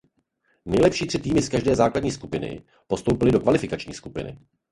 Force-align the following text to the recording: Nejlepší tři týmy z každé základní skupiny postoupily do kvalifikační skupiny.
Nejlepší 0.65 1.07
tři 1.07 1.19
týmy 1.19 1.41
z 1.41 1.49
každé 1.49 1.75
základní 1.75 2.11
skupiny 2.11 2.63
postoupily 2.87 3.31
do 3.31 3.39
kvalifikační 3.39 3.93
skupiny. 3.93 4.39